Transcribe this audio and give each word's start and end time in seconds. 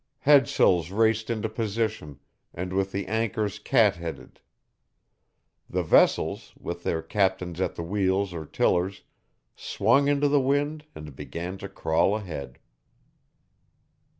Headsails 0.25 0.89
raced 0.89 1.29
into 1.29 1.47
position, 1.47 2.19
and, 2.55 2.73
with 2.73 2.91
the 2.91 3.05
anchors 3.05 3.59
cat 3.59 3.97
headed; 3.97 4.39
the 5.69 5.83
vessels, 5.83 6.55
with 6.59 6.81
their 6.81 7.03
captains 7.03 7.61
at 7.61 7.75
the 7.75 7.83
wheels 7.83 8.33
or 8.33 8.47
tillers, 8.47 9.03
swung 9.55 10.07
into 10.07 10.27
the 10.27 10.41
wind 10.41 10.85
and 10.95 11.15
began 11.15 11.59
to 11.59 11.69
crawl 11.69 12.15
ahead. 12.17 12.57